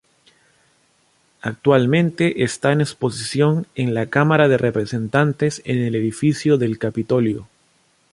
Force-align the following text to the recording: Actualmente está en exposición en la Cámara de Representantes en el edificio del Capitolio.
Actualmente 1.41 2.43
está 2.43 2.71
en 2.71 2.81
exposición 2.81 3.67
en 3.75 3.93
la 3.93 4.07
Cámara 4.07 4.47
de 4.47 4.57
Representantes 4.57 5.61
en 5.63 5.77
el 5.77 5.93
edificio 5.93 6.57
del 6.57 6.79
Capitolio. 6.79 7.47